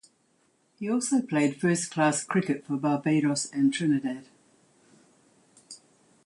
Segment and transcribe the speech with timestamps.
[0.79, 4.25] He also played first-class cricket for Barbados and Trinidad.